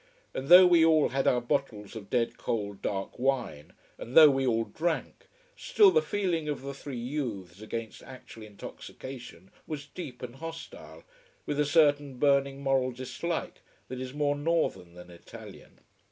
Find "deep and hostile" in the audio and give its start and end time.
9.85-11.03